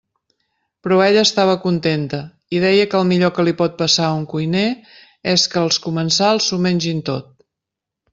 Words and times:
Però 0.85 0.95
ella 1.07 1.25
estava 1.27 1.57
contenta 1.65 2.21
i 2.59 2.61
deia 2.63 2.87
que 2.93 2.97
el 2.99 3.05
millor 3.11 3.33
que 3.35 3.45
li 3.49 3.53
pot 3.59 3.75
passar 3.81 4.07
a 4.07 4.15
un 4.21 4.25
cuiner 4.31 4.63
és 5.35 5.45
que 5.53 5.61
els 5.65 5.79
comensals 5.85 6.49
s'ho 6.49 6.61
mengin 6.65 7.05
tot. 7.11 7.29